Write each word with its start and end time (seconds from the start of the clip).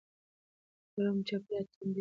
ګرم 0.93 1.17
چاپېریال 1.27 1.65
تنده 1.71 1.79
ډېروي. 1.79 1.89